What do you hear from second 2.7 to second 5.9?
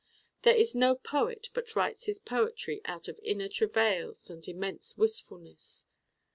out of inner travails and immense wistfulness.